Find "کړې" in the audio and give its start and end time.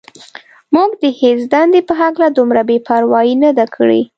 3.75-4.01